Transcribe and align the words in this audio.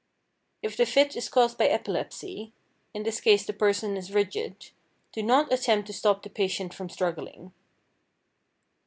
If 0.63 0.75
the 0.77 0.87
fit 0.87 1.15
is 1.15 1.29
caused 1.29 1.59
by 1.59 1.67
epilepsy 1.67 2.53
(in 2.91 3.03
this 3.03 3.21
case 3.21 3.45
the 3.45 3.53
person 3.53 3.95
is 3.95 4.11
rigid), 4.11 4.71
do 5.11 5.21
not 5.21 5.53
attempt 5.53 5.85
to 5.85 5.93
stop 5.93 6.23
the 6.23 6.29
patient 6.31 6.73
from 6.73 6.89
struggling. 6.89 7.53